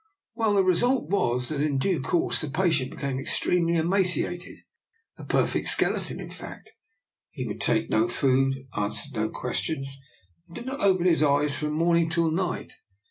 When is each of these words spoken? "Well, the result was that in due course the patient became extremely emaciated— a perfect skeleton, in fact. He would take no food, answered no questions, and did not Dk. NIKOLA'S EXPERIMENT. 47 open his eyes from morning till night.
"Well, 0.33 0.55
the 0.55 0.63
result 0.63 1.11
was 1.11 1.49
that 1.49 1.61
in 1.61 1.77
due 1.77 2.01
course 2.01 2.41
the 2.41 2.49
patient 2.49 2.89
became 2.89 3.19
extremely 3.19 3.75
emaciated— 3.75 4.57
a 5.19 5.23
perfect 5.23 5.67
skeleton, 5.69 6.19
in 6.19 6.31
fact. 6.31 6.71
He 7.29 7.45
would 7.45 7.61
take 7.61 7.91
no 7.91 8.07
food, 8.07 8.65
answered 8.75 9.13
no 9.13 9.29
questions, 9.29 9.99
and 10.47 10.55
did 10.55 10.65
not 10.65 10.79
Dk. 10.79 10.79
NIKOLA'S 10.79 10.91
EXPERIMENT. 10.91 10.95
47 10.95 10.95
open 10.95 11.05
his 11.05 11.21
eyes 11.51 11.55
from 11.55 11.73
morning 11.73 12.09
till 12.09 12.31
night. 12.31 12.73